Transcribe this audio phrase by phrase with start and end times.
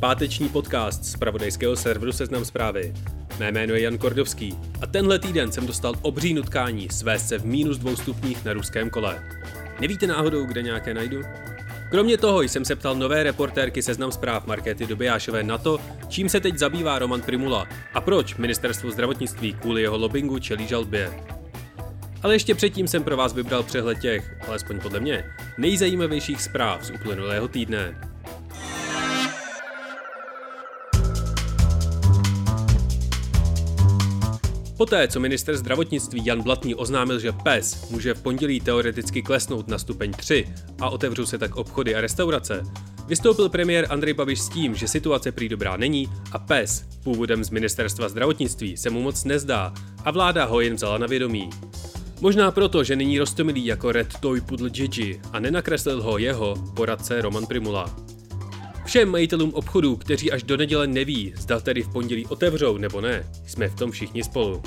[0.00, 2.94] páteční podcast z pravodejského serveru Seznam zprávy.
[3.38, 7.46] Mé jméno je Jan Kordovský a tenhle týden jsem dostal obří nutkání svést se v
[7.46, 9.24] minus dvou stupních na ruském kole.
[9.80, 11.22] Nevíte náhodou, kde nějaké najdu?
[11.90, 15.78] Kromě toho jsem se ptal nové reportérky Seznam zpráv Markéty Dobijášové na to,
[16.08, 21.12] čím se teď zabývá Roman Primula a proč ministerstvo zdravotnictví kvůli jeho lobbingu čelí žalbě.
[22.22, 25.24] Ale ještě předtím jsem pro vás vybral přehled těch, alespoň podle mě,
[25.58, 28.15] nejzajímavějších zpráv z uplynulého týdne.
[34.76, 39.78] Poté, co minister zdravotnictví Jan Blatný oznámil, že PES může v pondělí teoreticky klesnout na
[39.78, 42.62] stupeň 3 a otevřou se tak obchody a restaurace,
[43.06, 47.50] vystoupil premiér Andrej Babiš s tím, že situace prý dobrá není a PES, původem z
[47.50, 49.74] ministerstva zdravotnictví, se mu moc nezdá
[50.04, 51.50] a vláda ho jen vzala na vědomí.
[52.20, 57.22] Možná proto, že není roztomilý jako Red Toy Pudl Gigi a nenakreslil ho jeho poradce
[57.22, 57.96] Roman Primula.
[58.86, 63.30] Všem majitelům obchodů, kteří až do neděle neví, zda tedy v pondělí otevřou nebo ne,
[63.46, 64.62] jsme v tom všichni spolu.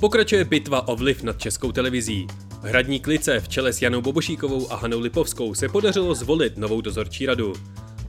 [0.00, 2.26] Pokračuje bitva o vliv nad českou televizí.
[2.62, 7.26] Hradní klice v čele s Janou Bobošíkovou a Hanou Lipovskou se podařilo zvolit novou dozorčí
[7.26, 7.52] radu.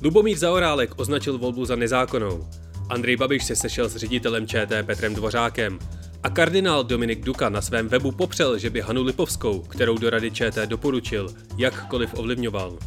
[0.01, 2.47] Lubomír Zaorálek označil volbu za nezákonnou.
[2.89, 5.79] Andrej Babiš se sešel s ředitelem ČT Petrem Dvořákem.
[6.23, 10.31] A kardinál Dominik Duka na svém webu popřel, že by Hanu Lipovskou, kterou do rady
[10.31, 12.77] ČT doporučil, jakkoliv ovlivňoval.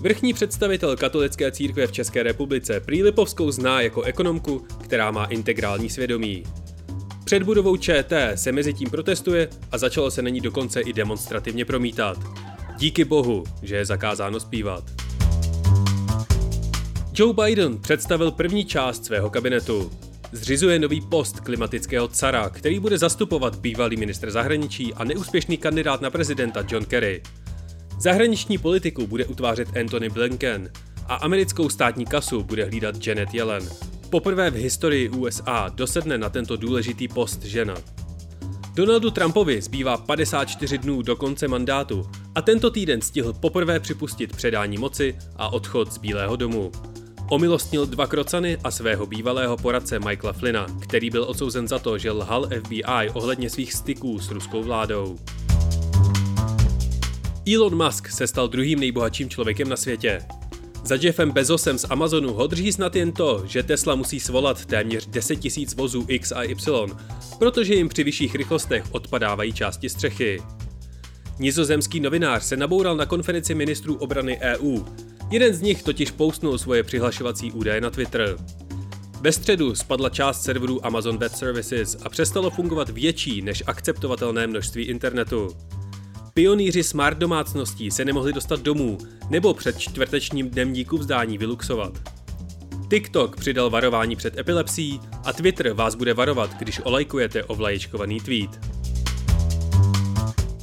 [0.00, 5.90] Vrchní představitel katolické církve v České republice Prý Lipovskou zná jako ekonomku, která má integrální
[5.90, 6.42] svědomí.
[7.24, 11.64] Před budovou ČT se mezi tím protestuje a začalo se na ní dokonce i demonstrativně
[11.64, 12.18] promítat.
[12.76, 14.84] Díky bohu, že je zakázáno zpívat.
[17.14, 19.90] Joe Biden představil první část svého kabinetu.
[20.32, 26.10] Zřizuje nový post klimatického cara, který bude zastupovat bývalý ministr zahraničí a neúspěšný kandidát na
[26.10, 27.22] prezidenta John Kerry.
[27.98, 30.70] Zahraniční politiku bude utvářet Anthony Blinken
[31.06, 33.68] a americkou státní kasu bude hlídat Janet Yellen.
[34.10, 37.74] Poprvé v historii USA dosedne na tento důležitý post žena.
[38.74, 44.78] Donaldu Trumpovi zbývá 54 dnů do konce mandátu a tento týden stihl poprvé připustit předání
[44.78, 46.72] moci a odchod z Bílého domu.
[47.30, 52.10] Omilostnil dva krocany a svého bývalého poradce Michaela Flynna, který byl odsouzen za to, že
[52.10, 55.18] lhal FBI ohledně svých styků s ruskou vládou.
[57.54, 60.22] Elon Musk se stal druhým nejbohatším člověkem na světě.
[60.84, 65.06] Za Jeffem Bezosem z Amazonu ho drží snad jen to, že Tesla musí svolat téměř
[65.06, 66.96] 10 000 vozů X a Y,
[67.38, 70.42] protože jim při vyšších rychlostech odpadávají části střechy.
[71.38, 74.80] Nizozemský novinář se naboural na konferenci ministrů obrany EU.
[75.30, 78.36] Jeden z nich totiž poustnul svoje přihlašovací údaje na Twitter.
[79.20, 84.84] Ve středu spadla část serverů Amazon Web Services a přestalo fungovat větší než akceptovatelné množství
[84.84, 85.48] internetu.
[86.36, 88.98] Pionýři smart domácností se nemohli dostat domů
[89.30, 91.92] nebo před čtvrtečním dnem díku vzdání vyluxovat.
[92.90, 98.60] TikTok přidal varování před epilepsí a Twitter vás bude varovat, když olajkujete ovlaječkovaný tweet.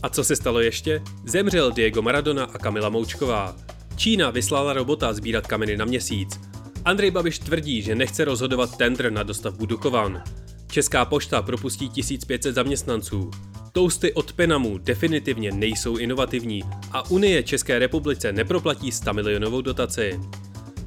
[0.03, 1.01] A co se stalo ještě?
[1.25, 3.55] Zemřel Diego Maradona a Kamila Moučková.
[3.95, 6.39] Čína vyslala robota sbírat kameny na měsíc.
[6.85, 10.23] Andrej Babiš tvrdí, že nechce rozhodovat tender na dostavbu Dukovan.
[10.67, 13.31] Česká pošta propustí 1500 zaměstnanců.
[13.75, 20.19] Tousty od Penamu definitivně nejsou inovativní a Unie České republice neproplatí 100 milionovou dotaci.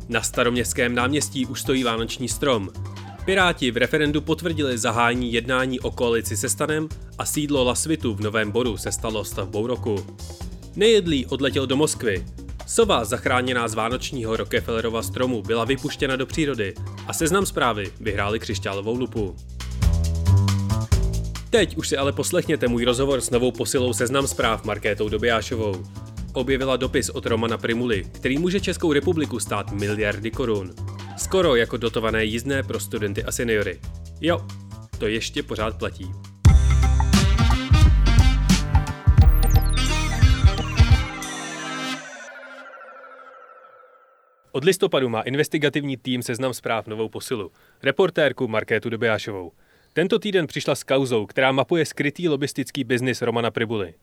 [0.08, 2.68] Na staroměstském náměstí už stojí vánoční strom.
[3.24, 6.88] Piráti v referendu potvrdili zahájení jednání o koalici se stanem
[7.18, 10.06] a sídlo Lasvitu v Novém Boru se stalo stavbou roku.
[10.76, 12.26] Nejedlý odletěl do Moskvy.
[12.66, 16.74] Sova zachráněná z vánočního Rockefellerova stromu byla vypuštěna do přírody
[17.06, 19.36] a seznam zprávy vyhráli křišťálovou lupu.
[21.50, 25.84] Teď už si ale poslechněte můj rozhovor s novou posilou seznam zpráv Markétou Dobijášovou.
[26.32, 30.74] Objevila dopis od Romana Primuly, který může Českou republiku stát miliardy korun.
[31.16, 33.80] Skoro jako dotované jízdné pro studenty a seniory.
[34.20, 34.46] Jo,
[34.98, 36.06] to ještě pořád platí.
[44.52, 47.52] Od listopadu má investigativní tým seznam zpráv novou posilu,
[47.82, 49.52] reportérku Markétu Dobijášovou.
[49.96, 53.94] Tento týden přišla s kauzou, která mapuje skrytý lobistický biznis Romana Pribuly.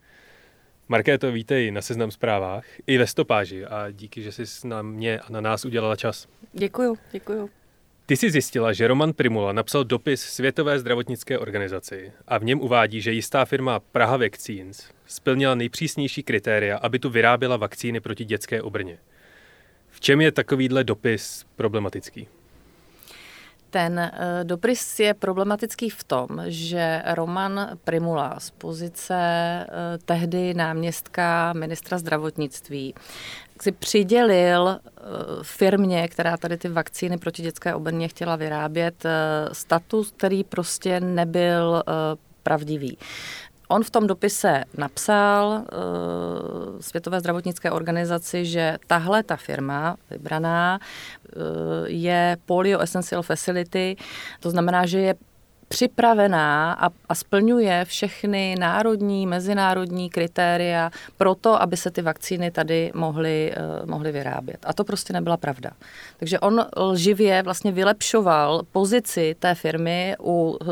[0.88, 5.32] Markéto, vítej na Seznam zprávách i ve stopáži a díky, že jsi na mě a
[5.32, 6.28] na nás udělala čas.
[6.54, 7.50] Děkuju, děkuju.
[8.06, 13.02] Ty jsi zjistila, že Roman Primula napsal dopis Světové zdravotnické organizaci a v něm uvádí,
[13.02, 18.98] že jistá firma Praha Vaccines splnila nejpřísnější kritéria, aby tu vyráběla vakcíny proti dětské obrně.
[19.90, 22.28] V čem je takovýhle dopis problematický?
[23.74, 24.12] Ten eh,
[24.44, 29.66] dopis je problematický v tom, že Roman Primula z pozice eh,
[30.06, 32.96] tehdy náměstka ministra zdravotnictví
[33.62, 35.02] si přidělil eh,
[35.42, 39.04] firmě, která tady ty vakcíny proti dětské obrně chtěla vyrábět,
[39.52, 41.84] status, který prostě nebyl
[42.44, 42.98] pravdivý.
[43.70, 51.42] On v tom dopise napsal uh, Světové zdravotnické organizaci, že tahle ta firma vybraná uh,
[51.86, 53.96] je Polio Essential Facility,
[54.40, 55.14] to znamená, že je
[55.74, 62.92] připravená a, a splňuje všechny národní, mezinárodní kritéria pro to, aby se ty vakcíny tady
[62.94, 64.58] mohly, uh, mohly vyrábět.
[64.66, 65.72] A to prostě nebyla pravda.
[66.18, 70.68] Takže on lživě vlastně vylepšoval pozici té firmy u uh,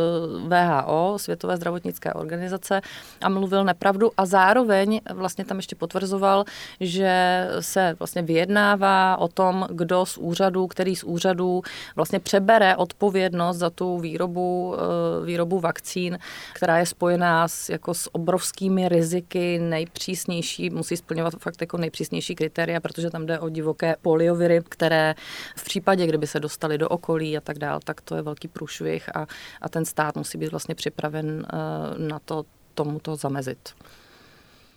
[0.49, 2.81] VHO, Světové zdravotnické organizace,
[3.21, 6.45] a mluvil nepravdu a zároveň vlastně tam ještě potvrzoval,
[6.79, 11.61] že se vlastně vyjednává o tom, kdo z úřadů, který z úřadů
[11.95, 14.90] vlastně přebere odpovědnost za tu výrobu Eh,
[15.25, 16.19] výrobu vakcín,
[16.53, 22.79] která je spojená s, jako s obrovskými riziky, nejpřísnější, musí splňovat fakt jako nejpřísnější kritéria,
[22.79, 25.15] protože tam jde o divoké polioviry, které
[25.55, 29.15] v případě, kdyby se dostali do okolí a tak dál, tak to je velký průšvih
[29.15, 29.27] a,
[29.61, 33.69] a ten stát musí být vlastně připraven uh, na to tomuto zamezit.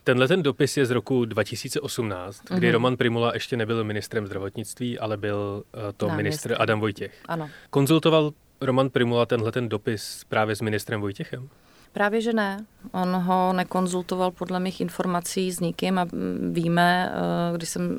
[0.05, 2.57] Tenhle ten dopis je z roku 2018, mm-hmm.
[2.57, 2.73] kdy mhm.
[2.73, 6.23] Roman Primula ještě nebyl ministrem zdravotnictví, ale byl uh, to Náměstky.
[6.23, 7.15] ministr Adam Vojtěch.
[7.29, 7.51] Ano.
[7.71, 11.49] Konzultoval Roman Primula tenhle ten dopis právě s ministrem Vojtěchem?
[11.95, 12.65] Právě, že ne.
[12.93, 16.07] On ho nekonzultoval podle mých informací s nikým a
[16.51, 17.99] víme, eh, když jsem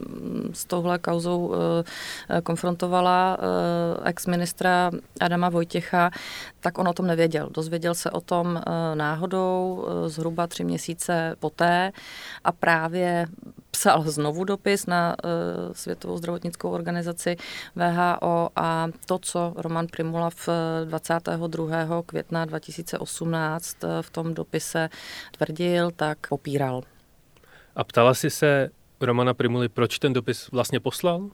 [0.54, 1.54] s touhle kauzou
[2.30, 6.12] eh, konfrontovala eh, ex-ministra Adama Vojtěcha,
[6.60, 7.50] tak on o tom nevěděl.
[7.54, 8.62] Dozvěděl se o tom
[8.94, 11.92] náhodou zhruba tři měsíce poté
[12.44, 13.28] a právě
[13.76, 15.16] psal znovu dopis na
[15.72, 17.36] Světovou zdravotnickou organizaci
[17.76, 20.50] VHO a to, co Roman Primula v
[20.86, 22.04] 22.
[22.06, 24.90] května 2018 v tom dopise
[25.38, 26.82] tvrdil, tak popíral.
[27.76, 28.70] A ptala si se
[29.02, 31.30] Romana Primuly, proč ten dopis vlastně poslal?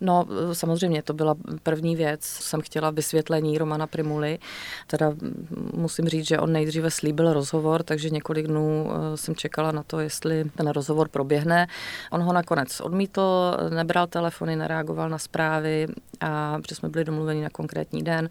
[0.00, 2.24] No, samozřejmě, to byla první věc.
[2.24, 4.38] Jsem chtěla vysvětlení Romana Primuly.
[4.86, 5.12] Teda
[5.72, 10.00] musím říct, že on nejdříve slíbil rozhovor, takže několik dnů eh, jsem čekala na to,
[10.00, 11.66] jestli ten rozhovor proběhne.
[12.12, 15.86] On ho nakonec odmítl, nebral telefony, nereagoval na zprávy
[16.20, 18.28] a protože jsme byli domluveni na konkrétní den,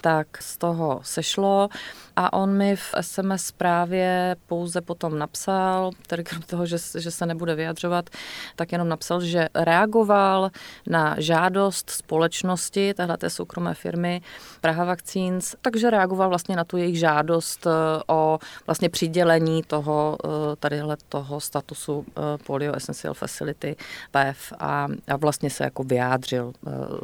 [0.00, 1.68] tak z toho sešlo
[2.16, 7.26] a on mi v SMS zprávě pouze potom napsal, tedy krom toho, že, že se
[7.26, 8.10] nebude vyjadřovat,
[8.56, 10.50] tak jenom napsal, že reagoval
[10.86, 14.20] na žádost společnosti, téhle té soukromé firmy
[14.60, 17.70] Praha Vaccines, takže reagoval vlastně na tu jejich žádost eh,
[18.06, 23.76] o vlastně přidělení toho eh, tadyhle toho statusu eh, Polio Essential Facility
[24.10, 26.52] PEF a, a vlastně se jako vyjádřil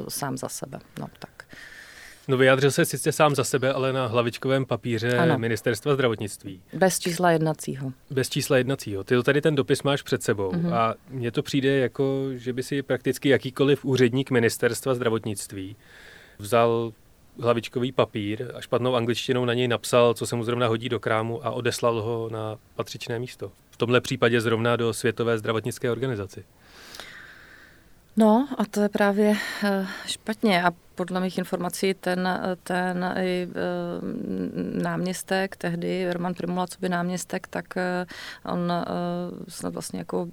[0.09, 0.79] sám za sebe.
[1.01, 1.32] No, tak.
[2.29, 5.39] No vyjádřil se sice sám za sebe, ale na hlavičkovém papíře ano.
[5.39, 6.61] ministerstva zdravotnictví.
[6.73, 7.93] Bez čísla jednacího.
[8.11, 9.05] Bez čísla jednacího.
[9.05, 10.75] Ty to tady ten dopis máš před sebou uh-huh.
[10.75, 15.77] a mně to přijde jako, že by si prakticky jakýkoliv úředník ministerstva zdravotnictví
[16.39, 16.93] vzal
[17.41, 21.47] hlavičkový papír a špatnou angličtinou na něj napsal, co se mu zrovna hodí do krámu
[21.47, 23.53] a odeslal ho na patřičné místo.
[23.71, 26.45] V tomhle případě zrovna do Světové zdravotnické organizaci.
[28.17, 30.63] No a to je právě eh, špatně.
[30.63, 32.29] A podle mých informací ten,
[32.63, 37.65] ten i, e, náměstek, tehdy Roman Primula, co by náměstek, tak
[38.45, 38.73] on
[39.49, 40.29] snad vlastně jako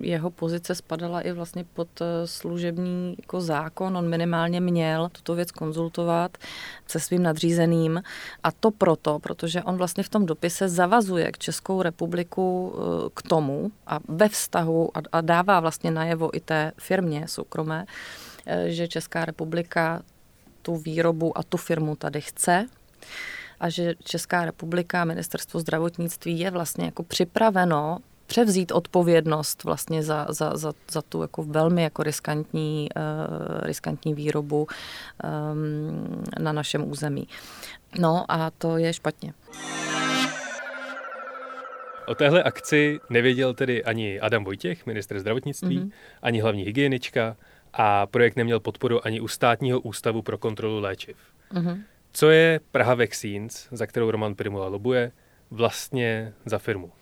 [0.00, 1.88] jeho pozice spadala i vlastně pod
[2.24, 3.96] služební jako zákon.
[3.96, 6.38] On minimálně měl tuto věc konzultovat
[6.86, 8.02] se svým nadřízeným
[8.42, 12.74] a to proto, protože on vlastně v tom dopise zavazuje k Českou republiku
[13.14, 17.84] k tomu a ve vztahu a, a dává vlastně najevo i té firmě soukromé,
[18.66, 20.02] že Česká republika
[20.62, 22.66] tu výrobu a tu firmu tady chce
[23.60, 30.56] a že Česká republika, ministerstvo zdravotnictví je vlastně jako připraveno převzít odpovědnost vlastně za, za,
[30.56, 34.66] za, za tu jako velmi jako riskantní, uh, riskantní výrobu
[35.52, 37.28] um, na našem území.
[37.98, 39.34] No a to je špatně.
[42.06, 45.90] O téhle akci nevěděl tedy ani Adam Vojtěch, minister zdravotnictví, mm-hmm.
[46.22, 47.36] ani hlavní hygienička,
[47.72, 51.16] a projekt neměl podporu ani u státního ústavu pro kontrolu léčiv.
[51.52, 51.82] Mm-hmm.
[52.12, 55.12] Co je Praha Vaccines, za kterou Roman Primula lobuje,
[55.50, 56.92] vlastně za firmu?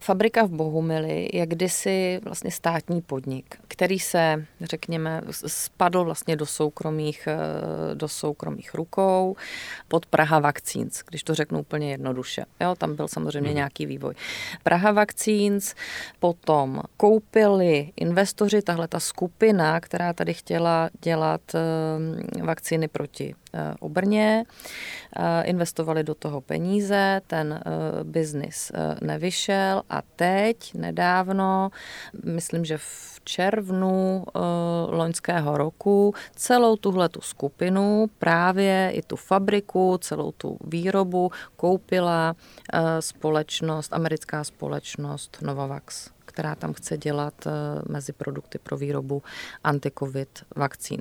[0.00, 7.28] Fabrika v Bohumili je kdysi vlastně státní podnik, který se, řekněme, spadl vlastně do soukromých,
[7.30, 9.36] eh, do soukromých rukou
[9.88, 12.44] pod Praha Vakcíns, když to řeknu úplně jednoduše.
[12.60, 13.56] Jo, tam byl samozřejmě hmm.
[13.56, 14.14] nějaký vývoj.
[14.62, 15.74] Praha Vakcíns
[16.20, 24.44] potom koupili investoři, tahle ta skupina, která tady chtěla dělat eh, vakcíny proti Eh, Obrně,
[25.16, 28.72] eh, investovali do toho peníze, ten eh, biznis
[29.02, 31.70] nevyšel a teď nedávno,
[32.24, 34.24] myslím, že v červnu
[34.88, 42.36] loňského roku celou tuhle tu skupinu, právě i tu fabriku, celou tu výrobu koupila
[43.00, 47.50] společnost, americká společnost Novavax která tam chce dělat eh,
[47.88, 49.22] mezi produkty pro výrobu
[49.64, 51.00] anti-covid vakcín.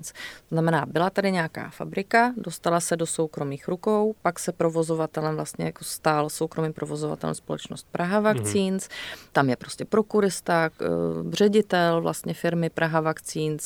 [0.50, 5.66] To znamená, byla tady nějaká fabrika, dostala se do soukromých rukou, pak se provozovatelem vlastně
[5.66, 8.78] jako stál soukromým provozovatelem společnost Praha Vakcín.
[8.78, 9.30] Mm-hmm.
[9.32, 10.86] Tam je prostě prokurista, eh,
[11.32, 13.58] ředitel vlastně firmy Praha Vakcín.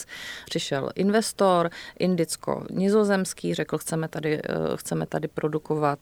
[0.46, 4.42] Přišel investor, indicko-nizozemský, řekl, chceme tady, eh,
[4.76, 6.00] chceme tady produkovat,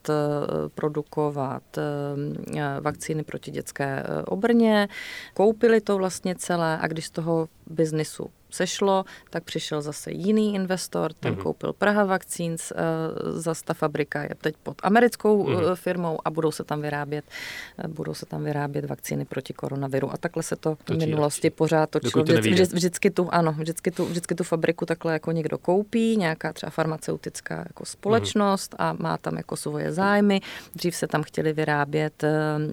[0.75, 1.63] produkovat
[2.81, 4.87] vakcíny proti dětské obrně,
[5.57, 11.13] koupili to vlastně celé a když z toho biznisu sešlo, tak přišel zase jiný investor,
[11.13, 11.41] ten mm-hmm.
[11.41, 15.75] koupil Praha Vaccines, uh, zase ta fabrika je teď pod americkou mm-hmm.
[15.75, 17.25] firmou a budou se tam vyrábět,
[17.85, 20.13] uh, budou se tam vyrábět vakcíny proti koronaviru.
[20.13, 22.23] A takhle se to v minulosti pořád točilo.
[22.23, 26.53] To vždy, vždycky, tu, ano, vždycky tu, vždycky tu fabriku takhle jako někdo koupí, nějaká
[26.53, 28.83] třeba farmaceutická jako společnost mm-hmm.
[28.83, 30.41] a má tam jako svoje zájmy.
[30.75, 32.23] Dřív se tam chtěli vyrábět,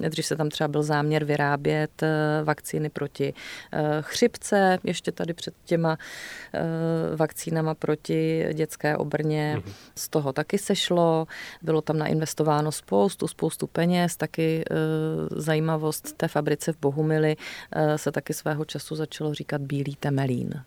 [0.09, 2.03] dřív se tam třeba byl záměr vyrábět
[2.45, 3.35] vakcíny proti
[4.01, 5.99] chřipce, ještě tady před těma
[6.55, 9.57] uh, vakcínama proti dětské obrně.
[9.59, 9.73] Mm-hmm.
[9.95, 11.27] Z toho taky sešlo.
[11.63, 14.17] Bylo tam nainvestováno spoustu, spoustu peněz.
[14.17, 19.97] Taky uh, zajímavost té fabrice v Bohumili uh, se taky svého času začalo říkat Bílý
[19.97, 20.65] temelín.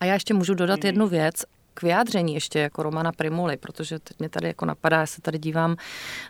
[0.00, 0.86] A já ještě můžu dodat mhm.
[0.86, 1.44] jednu věc
[1.76, 5.38] k vyjádření ještě jako Romana Primuly, protože teď mě tady jako napadá, já se tady
[5.38, 5.76] dívám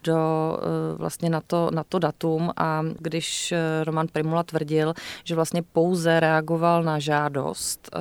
[0.04, 0.16] do,
[0.58, 5.62] eh, vlastně na to, na to datum a když eh, Roman Primula tvrdil, že vlastně
[5.62, 7.98] pouze reagoval na žádost eh,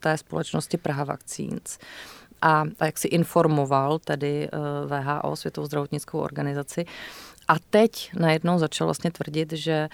[0.00, 1.78] té společnosti Praha Vaccines,
[2.42, 4.48] a, a jak si informoval tedy
[4.86, 6.84] VHO, Světovou zdravotnickou organizaci,
[7.50, 9.88] a teď najednou začal vlastně tvrdit, že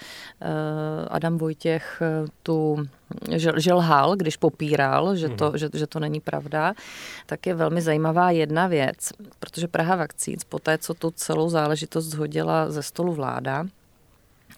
[1.09, 2.01] Adam Vojtěch
[2.43, 2.87] tu
[3.35, 5.57] že, že lhal, když popíral, že to, mm.
[5.57, 6.73] že, že to není pravda,
[7.25, 9.09] tak je velmi zajímavá jedna věc,
[9.39, 13.65] protože Praha vakcín, po té, co tu celou záležitost zhodila ze stolu vláda,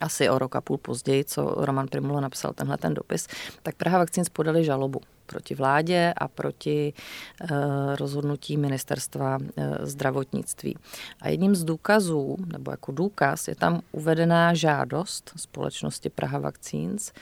[0.01, 3.27] asi o rok a půl později, co Roman Primula napsal tenhle ten dopis,
[3.63, 7.47] tak Praha vakcín podali žalobu proti vládě a proti eh,
[7.95, 10.77] rozhodnutí ministerstva eh, zdravotnictví.
[11.21, 17.13] A jedním z důkazů, nebo jako důkaz, je tam uvedená žádost společnosti Praha Vaccines,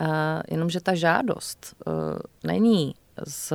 [0.00, 0.06] eh,
[0.48, 1.74] jenomže ta žádost
[2.44, 2.94] není
[3.26, 3.52] z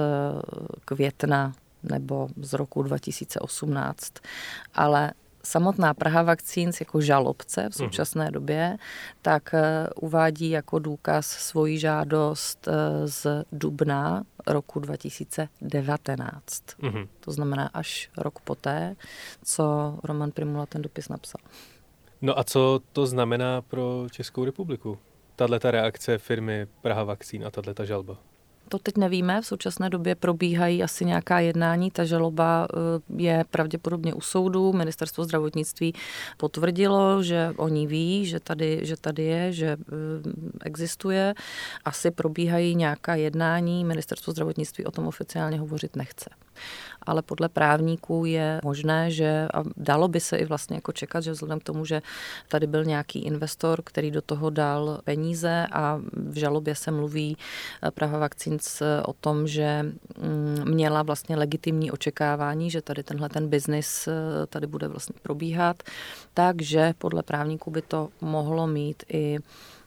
[0.86, 1.54] května
[1.84, 4.14] nebo z roku 2018,
[4.74, 5.12] ale
[5.48, 7.72] samotná Praha Vakcíns jako žalobce v mhm.
[7.72, 8.78] současné době,
[9.22, 16.64] tak eh, uvádí jako důkaz svoji žádost eh, z dubna roku 2019.
[16.80, 17.08] Mm-hmm.
[17.20, 18.96] To znamená až rok poté,
[19.44, 21.42] co Roman Primula ten dopis napsal.
[22.22, 24.98] No a co to znamená pro Českou republiku?
[25.36, 28.18] Tahle ta reakce firmy Praha Vakcín a tahle ta žalba?
[28.70, 32.78] To teď nevíme, v současné době probíhají asi nějaká jednání, ta žaloba eh,
[33.24, 34.74] je pravděpodobně u soudu.
[34.74, 35.94] Ministerstvo zdravotnictví
[36.38, 39.78] potvrdilo, že oni ví, že tady, že tady je, že eh,
[40.64, 41.34] existuje.
[41.86, 46.30] Asi probíhají nějaká jednání, ministerstvo zdravotnictví o tom oficiálně hovořit nechce
[47.08, 51.32] ale podle právníků je možné, že a dalo by se i vlastně jako čekat, že
[51.32, 52.02] vzhledem k tomu, že
[52.48, 57.38] tady byl nějaký investor, který do toho dal peníze a v žalobě se mluví
[57.84, 58.20] eh, Praha
[58.58, 64.48] Vakcins o tom, že mm, měla vlastně legitimní očekávání, že tady tenhle ten biznis eh,
[64.48, 65.84] tady bude vlastně probíhat,
[66.34, 69.38] takže podle právníků by to mohlo mít i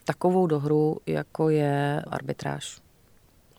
[0.04, 2.78] takovou dohru, jako je arbitráž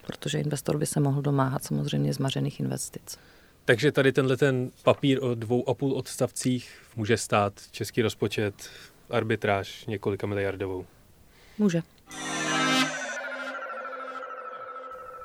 [0.07, 3.17] protože investor by se mohl domáhat samozřejmě zmařených investic.
[3.65, 8.53] Takže tady tenhle ten papír o dvou a půl odstavcích může stát český rozpočet
[9.09, 10.85] arbitráž několika miliardovou.
[11.57, 11.81] Může.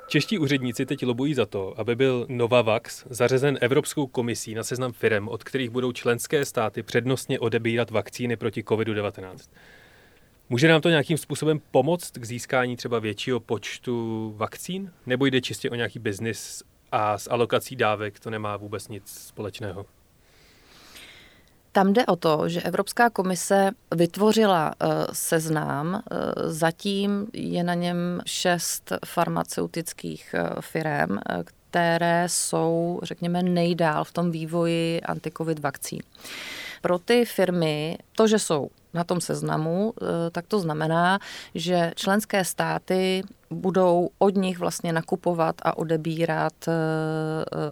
[0.09, 5.29] Čeští úředníci teď lobují za to, aby byl Novavax zařazen Evropskou komisí na seznam firm,
[5.29, 9.51] od kterých budou členské státy přednostně odebírat vakcíny proti COVID-19.
[10.49, 14.93] Může nám to nějakým způsobem pomoct k získání třeba většího počtu vakcín?
[15.07, 19.87] Nebo jde čistě o nějaký biznis a s alokací dávek to nemá vůbec nic společného?
[21.77, 26.01] Tam jde o to, že Evropská komise vytvořila uh, seznam, uh,
[26.47, 35.01] zatím je na něm šest farmaceutických uh, firm, které jsou, řekněme, nejdál v tom vývoji
[35.01, 36.01] antikovid vakcín.
[36.83, 39.95] Pro ty firmy to, že jsou na tom seznamu,
[40.33, 41.19] tak to znamená,
[41.55, 46.69] že členské státy budou od nich vlastně nakupovat a odebírat,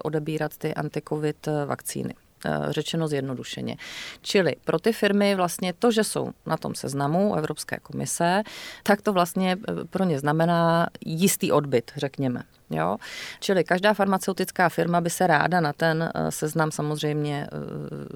[0.02, 2.14] odebírat ty antikovid vakcíny.
[2.46, 3.76] Eh, řečeno zjednodušeně.
[4.22, 8.42] Čili pro ty firmy vlastně to, že jsou na tom seznamu Evropské komise,
[8.82, 12.42] tak to vlastně eh, pro ně znamená jistý odbyt, řekněme.
[12.76, 12.96] Jo?
[13.40, 17.56] Čili každá farmaceutická firma by se ráda na ten eh, seznam samozřejmě eh,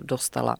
[0.03, 0.57] dostala.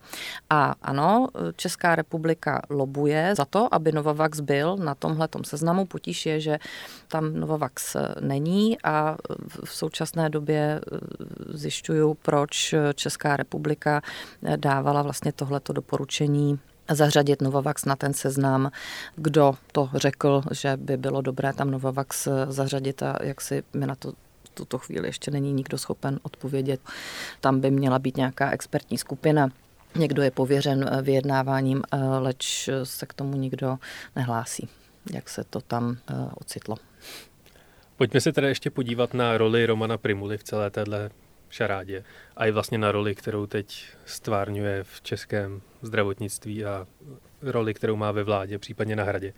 [0.49, 5.85] A ano, Česká republika lobuje za to, aby Novavax byl na tomhle seznamu.
[5.85, 6.59] Potíž je, že
[7.07, 9.17] tam Novavax eh, není a
[9.65, 10.81] v současné době
[11.53, 14.01] zjišťuju, proč Česká republika
[14.55, 18.71] dávala vlastně tohleto doporučení zařadit Novavax na ten seznam.
[19.15, 23.95] Kdo to řekl, že by bylo dobré tam Novavax zařadit a jak si mi na
[23.95, 24.13] to
[24.53, 26.81] tuto chvíli ještě není nikdo schopen odpovědět.
[27.41, 29.49] Tam by měla být nějaká expertní skupina.
[29.95, 31.83] Někdo je pověřen vyjednáváním,
[32.19, 33.77] leč se k tomu nikdo
[34.15, 34.69] nehlásí,
[35.13, 36.75] jak se to tam eh, ocitlo.
[37.97, 41.09] Pojďme se teda ještě podívat na roli Romana Primuly v celé téhle
[41.49, 42.03] šarádě
[42.37, 46.87] a i vlastně na roli, kterou teď stvárňuje v českém zdravotnictví a
[47.41, 49.33] roli, kterou má ve vládě, případně na hradě.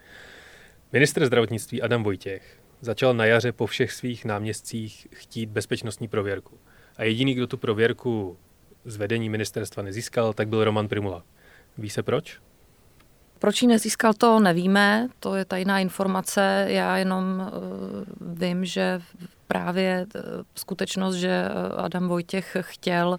[0.92, 6.58] Ministr zdravotnictví Adam Vojtěch začal na jaře po všech svých náměstcích chtít bezpečnostní prověrku.
[6.98, 8.38] A jediný, kdo tu prověrku
[8.86, 11.24] z vedení ministerstva nezískal, tak byl Roman Primula.
[11.78, 12.40] Ví se proč?
[13.40, 16.66] Proč ji nezískal, to nevíme, to je tajná informace.
[16.68, 19.02] Já jenom uh, vím, že
[19.52, 20.20] právě eh,
[20.56, 23.18] skutečnost, že eh, Adam Vojtěch chtěl,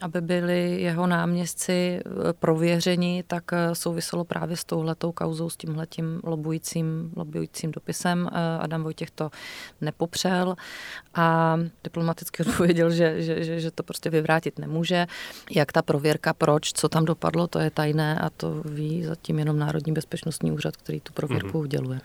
[0.00, 7.12] aby byli jeho náměstci eh, prověřeni, tak souviselo právě s touhletou kauzou, s tímhletím lobujícím,
[7.16, 8.30] lobujícím dopisem.
[8.60, 9.30] Adam Vojtěch to
[9.80, 10.56] nepopřel
[11.14, 15.06] a diplomaticky odpověděl, že, že, že, že to prostě vyvrátit nemůže.
[15.50, 19.58] Jak ta prověrka, proč, co tam dopadlo, to je tajné a to ví zatím jenom
[19.58, 21.62] Národní bezpečnostní úřad, který tu prověrku mm-hmm.
[21.62, 22.00] uděluje.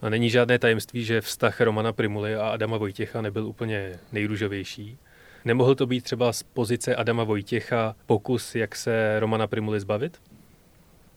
[0.00, 4.98] A není žádné tajemství, že vztah Romana Primuly a Adama Vojtěcha nebyl úplně nejružovější.
[5.44, 10.20] Nemohl to být třeba z pozice Adama Vojtěcha pokus, jak se Romana Primuly zbavit?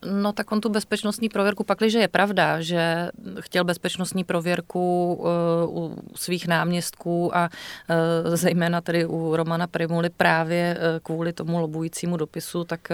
[0.06, 3.10] No tak on tu bezpečnostní prověrku, pakliže je pravda, že
[3.40, 7.50] chtěl bezpečnostní prověrku uh, u svých náměstků a
[7.90, 12.90] uh, zejména tedy u Romana Primuly právě uh, kvůli tomu lobujícímu dopisu, tak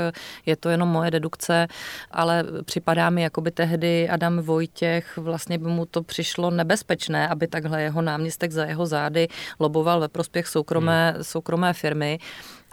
[0.46, 1.68] je to jenom moje dedukce,
[2.12, 7.48] ale připadá mi, jako by tehdy Adam Vojtěch, vlastně by mu to přišlo nebezpečné, aby
[7.48, 9.28] takhle jeho náměstek za jeho zády
[9.60, 11.24] loboval ve prospěch soukromé, hmm.
[11.24, 12.20] soukromé firmy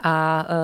[0.04, 0.54] a eh,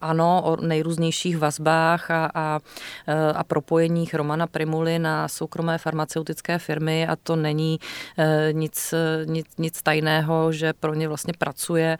[0.00, 2.60] ano, o nejrůznějších vazbách a, a,
[3.06, 7.06] eh, a propojeních Romana Primuly na soukromé farmaceutické firmy.
[7.06, 7.80] A to není
[8.18, 8.94] eh, nic,
[9.24, 11.98] nic, nic tajného, že pro ně vlastně pracuje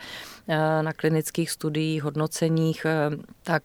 [0.82, 2.86] na klinických studiích, hodnoceních,
[3.42, 3.62] tak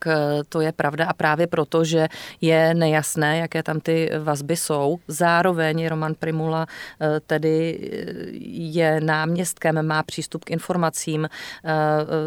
[0.49, 2.07] to je pravda a právě proto, že
[2.41, 4.99] je nejasné, jaké tam ty vazby jsou.
[5.07, 6.65] Zároveň Roman Primula
[7.27, 7.79] tedy
[8.49, 11.29] je náměstkem, má přístup k informacím,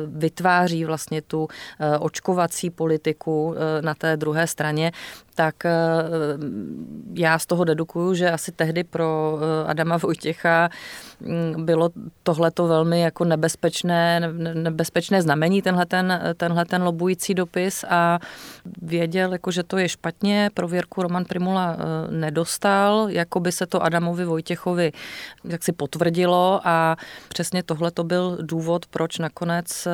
[0.07, 1.49] vytváří vlastně tu
[1.81, 4.93] eh, očkovací politiku eh, na té druhé straně,
[5.35, 5.71] tak eh,
[7.15, 10.69] já z toho dedukuju, že asi tehdy pro Adama Vojtěcha
[11.21, 11.91] mm, bylo
[12.23, 18.19] tohleto velmi jako nebezpečné, nebezpečné znamení, tenhle ten, tenhle ten lobující dopis a
[18.83, 21.77] věděl, jako, že to je špatně, prověrku Roman Primula
[22.11, 24.93] nedostal, jako by se to Adamovi Vojtěchovi
[25.45, 26.97] jak si potvrdilo a
[27.29, 29.89] přesně tohle to byl důvod, proč nakonec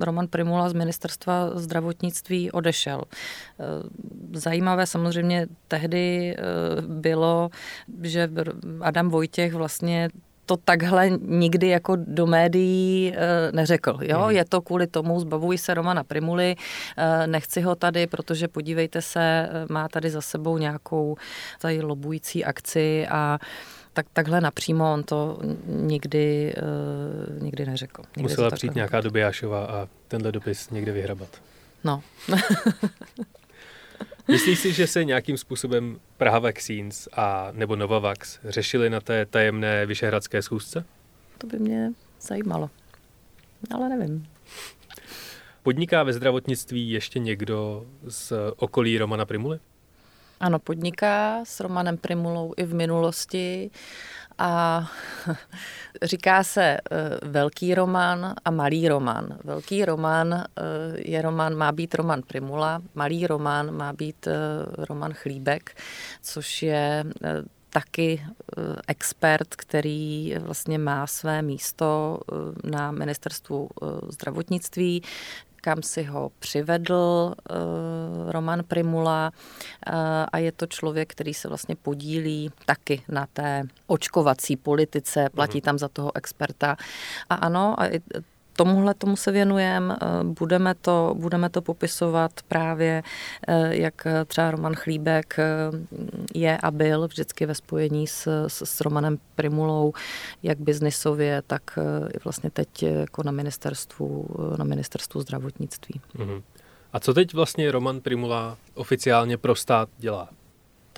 [0.00, 3.02] Roman Primula z ministerstva zdravotnictví odešel.
[3.10, 3.64] Eh,
[4.38, 6.42] zajímavé samozřejmě tehdy eh,
[6.82, 7.50] bylo,
[8.02, 8.28] že
[8.80, 10.08] Adam Vojtěch vlastně
[10.50, 13.98] to takhle nikdy jako do médií e, neřekl.
[14.02, 14.24] Jo?
[14.24, 14.30] Mm.
[14.30, 16.56] Je to kvůli tomu, zbavuji se Romana Primuly,
[16.96, 21.16] e, nechci ho tady, protože podívejte se, má tady za sebou nějakou
[21.60, 23.38] tady lobující akci a
[23.92, 26.54] tak takhle napřímo on to nikdy,
[27.36, 28.02] uh, nikdy neřekl.
[28.16, 31.28] Nikdy Musela přijít nějaká Dobijášová a tenhle dopis někde vyhrabat.
[31.84, 32.02] No.
[34.28, 39.86] Myslíš si, že se nějakým způsobem Praha Vaccines a nebo Novavax řešili na té tajemné
[39.86, 40.84] vyšehradské schůzce?
[41.38, 42.70] To by mě zajímalo.
[43.74, 44.26] Ale nevím.
[45.62, 49.58] Podniká ve zdravotnictví ještě někdo z okolí Romana Primuly?
[50.40, 53.70] Ano, podniká s Romanem Primulou i v minulosti
[54.40, 54.86] a
[56.02, 56.80] říká se eh,
[57.22, 59.38] velký román a malý román.
[59.44, 60.42] Velký román eh,
[60.96, 64.34] je román, má být román Primula, malý román má být eh,
[64.88, 65.76] román Chlíbek,
[66.22, 67.04] což je
[67.72, 68.22] taky
[68.88, 72.20] expert, který vlastně má své místo
[72.64, 73.68] na ministerstvu
[74.08, 75.02] zdravotnictví,
[75.60, 79.94] kam si ho přivedl uh, Roman Primula uh,
[80.32, 85.62] a je to člověk, který se vlastně podílí taky na té očkovací politice, platí mhm.
[85.62, 86.76] tam za toho experta.
[87.30, 87.84] A ano, a
[88.60, 93.02] tomuhle tomu se věnujeme, eh, budeme to, budeme to popisovat právě,
[93.48, 95.44] eh, jak třeba Roman Chlíbek eh,
[96.34, 99.92] je a byl vždycky ve spojení s, s, s Romanem Primulou,
[100.42, 101.78] jak biznisově, tak
[102.14, 104.26] i vlastně teď jako na ministerstvu,
[104.58, 106.00] na ministerstvu zdravotnictví.
[106.16, 106.42] Mm-hmm.
[106.92, 110.28] A co teď vlastně Roman Primula oficiálně pro stát dělá?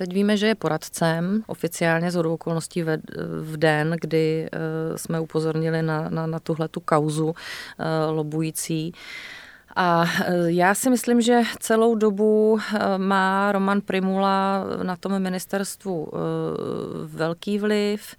[0.03, 2.97] Teď víme, že je poradcem oficiálně z okolností v,
[3.41, 7.33] v den, kdy uh, jsme upozornili na, na, na tuhle tu kauzu uh,
[8.09, 8.93] lobující.
[9.75, 12.59] A eh, já si myslím, že celou dobu
[12.97, 16.11] má Roman Primula na tom ministerstvu
[17.05, 18.15] velký vliv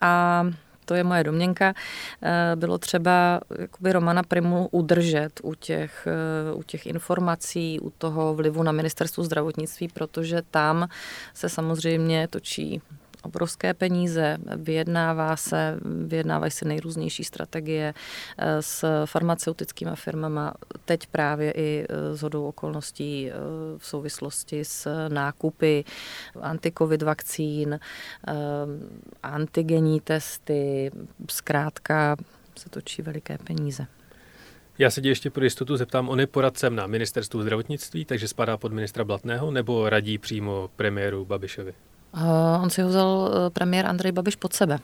[0.00, 0.44] a
[0.84, 1.74] to je moje domněnka,
[2.22, 8.34] eh, bylo třeba jakoby Romana Primu udržet u těch, eh, u těch informací, u toho
[8.34, 10.88] vlivu na ministerstvu zdravotnictví, protože tam
[11.34, 12.82] se samozřejmě točí
[13.22, 17.94] obrovské peníze, vyjednává se, vyjednávají se nejrůznější strategie
[18.38, 20.54] eh, s farmaceutickými firmama,
[20.84, 23.34] teď právě i z eh, hodou okolností eh,
[23.78, 25.84] v souvislosti s nákupy
[26.40, 27.80] antikovid vakcín,
[29.22, 30.90] antigenní testy,
[31.30, 32.16] zkrátka
[32.58, 33.86] se točí veliké peníze.
[34.78, 38.56] Já se tě ještě pro jistotu zeptám, on je poradcem na ministerstvu zdravotnictví, takže spadá
[38.56, 41.74] pod ministra Blatného, nebo radí přímo premiéru Babišovi?
[42.62, 44.78] On si ho vzal eh, premiér Andrej Babiš pod sebe.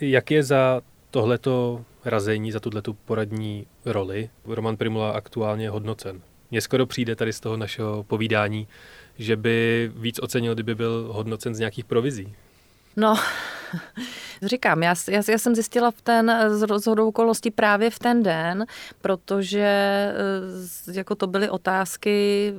[0.00, 6.20] Jak je za tohleto razení, za tuto poradní roli Roman Primula aktuálně hodnocen?
[6.50, 8.68] Mně skoro přijde tady z toho našeho povídání,
[9.18, 12.34] že by víc ocenil, kdyby byl hodnocen z nějakých provizí.
[12.96, 13.14] No,
[14.42, 18.66] říkám, já, já, já jsem zjistila v ten, z, z okolností právě v ten den,
[19.00, 19.60] protože
[20.88, 22.52] eh, jako to byly otázky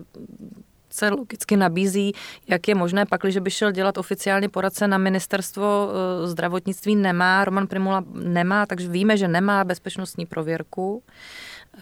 [0.97, 2.13] se logicky nabízí,
[2.47, 7.45] jak je možné, pakli, že by šel dělat oficiálně poradce na ministerstvo eh, zdravotnictví nemá,
[7.45, 11.03] Roman Primula nemá, takže víme, že nemá bezpečnostní prověrku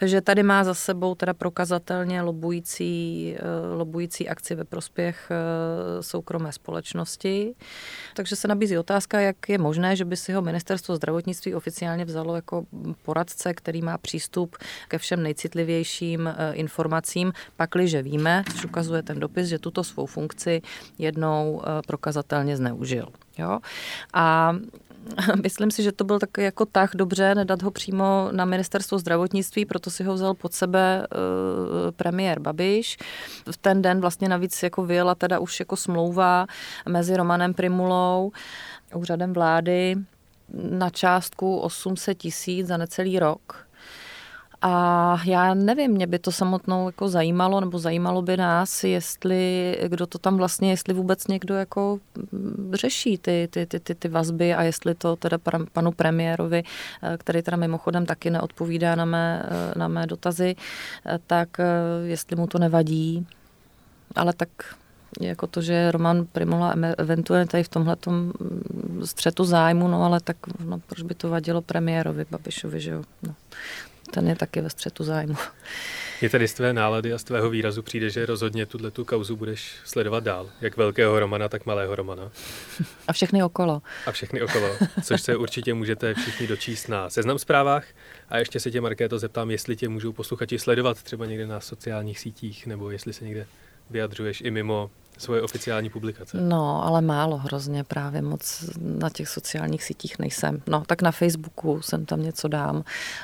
[0.02, 6.52] že tady má za sebou teda prokazatelně lobující, eh, lobující akci ve prospěch eh, soukromé
[6.52, 7.56] společnosti.
[8.14, 12.36] Takže se nabízí otázka, jak je možné, že by si ho ministerstvo zdravotnictví oficiálně vzalo
[12.36, 12.66] jako
[13.04, 19.48] poradce, který má přístup ke všem nejcitlivějším eh, informacím, pakliže víme, což ukazuje ten dopis,
[19.48, 20.62] že tuto svou funkci
[20.98, 23.08] jednou prokazatelně zneužil.
[23.38, 23.60] Jo?
[24.14, 24.56] A
[25.44, 29.66] myslím si, že to byl takový jako tak dobře nedat ho přímo na ministerstvo zdravotnictví,
[29.66, 32.98] proto si ho vzal pod sebe uh, premiér Babiš.
[33.52, 36.48] V ten den vlastně navíc jako vyjela teda už jako smlouva
[36.90, 38.32] mezi Romanem Primulou,
[38.96, 39.96] úřadem vlády
[40.54, 43.66] na částku 800 tisíc za necelý rok
[44.68, 50.08] a já nevím, mě by to samotnou jako zajímalo, nebo zajímalo by nás, jestli, kdo
[50.08, 52.00] to tam vlastně, jestli vůbec někdo jako
[52.32, 55.38] mm, řeší ty, ty, ty, ty, ty vazby a jestli to teda
[55.74, 56.64] panu premiérovi,
[57.04, 60.56] eh, který teda mimochodem taky neodpovídá na mé, eh, na mé dotazy,
[61.06, 61.58] eh, tak
[62.06, 63.28] jestli mu to nevadí.
[64.16, 64.50] Ale tak
[65.22, 68.32] jako to, že Roman Primula eventuálně tady v tomhle mm,
[69.04, 73.04] střetu zájmu, no ale tak no, proč by to vadilo premiérovi Babišovi, že jo?
[73.24, 73.36] No
[74.16, 75.36] ten je taky ve střetu zájmu.
[76.22, 79.36] Je tady z tvé nálady a z tvého výrazu přijde, že rozhodně tuhle tu kauzu
[79.36, 82.32] budeš sledovat dál, jak velkého Romana, tak malého Romana.
[83.08, 83.82] A všechny okolo.
[84.06, 84.70] A všechny okolo,
[85.04, 87.86] což se určitě můžete všichni dočíst na Seznam zprávách.
[88.30, 92.20] A ještě se tě, Markéto, zeptám, jestli tě můžou posluchači sledovat třeba někde na sociálních
[92.20, 93.48] sítích, nebo jestli se někde
[93.90, 96.38] vyjadřuješ i mimo svoje oficiální publikace.
[96.42, 100.62] No, ale málo hrozně právě moc na těch sociálních sítích nejsem.
[100.68, 102.84] No, tak na Facebooku jsem tam něco dám,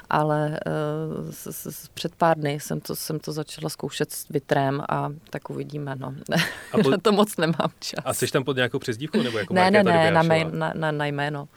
[0.09, 4.83] ale uh, s, s, před pár dny jsem to, jsem to začala zkoušet s Vitrem
[4.89, 6.13] a tak uvidíme, no.
[6.71, 6.89] A pod...
[6.89, 8.03] na to moc nemám čas.
[8.05, 10.91] A jsi tam pod nějakou přezdívkou nebo jako Ne, ne, ne, na, mé, na, na,
[10.91, 11.47] na jméno.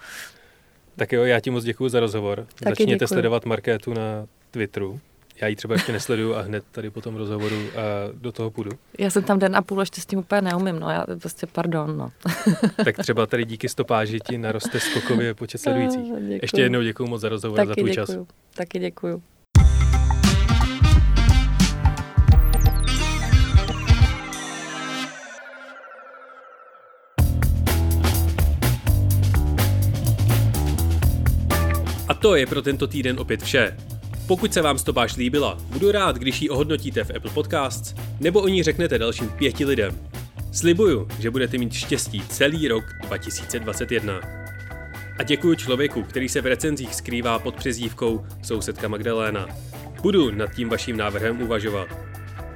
[0.96, 2.46] Tak jo, já ti moc děkuji za rozhovor.
[2.54, 3.06] Taky Začněte děkuji.
[3.06, 5.00] sledovat Markétu na Twitteru.
[5.40, 7.70] Já ji třeba ještě nesleduju a hned tady po tom rozhovoru uh,
[8.14, 8.70] do toho půjdu.
[8.98, 11.96] Já jsem tam den a půl ještě s tím úplně neumím, no já prostě pardon,
[11.96, 12.12] no.
[12.84, 16.04] tak třeba tady díky stopáži ti naroste skokově počet eh, sledujících.
[16.04, 16.38] Děkuju.
[16.42, 18.10] Ještě jednou děkuji moc za rozhovor, Taky za tvůj čas.
[18.54, 19.22] Taky děkuju.
[32.08, 33.76] A to je pro tento týden opět vše.
[34.26, 38.48] Pokud se vám stopáž líbila, budu rád, když ji ohodnotíte v Apple Podcasts nebo o
[38.48, 39.98] ní řeknete dalším pěti lidem.
[40.52, 44.20] Slibuju, že budete mít štěstí celý rok 2021.
[45.18, 49.46] A děkuji člověku, který se v recenzích skrývá pod přezdívkou sousedka Magdaléna.
[50.02, 52.13] Budu nad tím vaším návrhem uvažovat.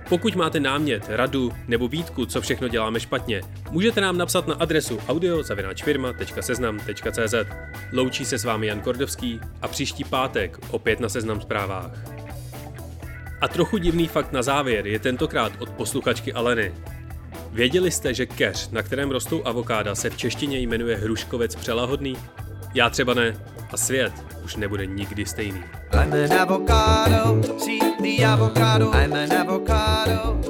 [0.08, 3.40] Pokud máte námět, radu nebo výtku, co všechno děláme špatně,
[3.70, 7.34] můžete nám napsat na adresu audio.firma.seznam.cz.
[7.92, 11.90] Loučí se s vámi Jan Kordovský a příští pátek opět na Seznam zprávách.
[13.40, 16.74] A trochu divný fakt na závěr je tentokrát od posluchačky Aleny.
[17.52, 22.16] Věděli jste, že keř, na kterém rostou avokáda, se v češtině jmenuje hruškovec přelahodný?
[22.74, 23.36] Já třeba ne.
[23.70, 24.12] A svět
[24.44, 25.64] už nebude nikdy stejný.
[25.92, 28.92] I'm an avocado, see the avocado.
[28.94, 30.40] I'm an avocado.